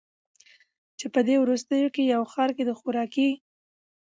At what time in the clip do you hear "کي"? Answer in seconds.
1.95-2.03, 2.57-2.63